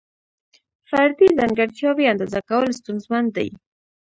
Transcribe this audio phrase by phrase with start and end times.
[0.89, 3.49] فردي ځانګړتیاوې اندازه کول ستونزمن دي.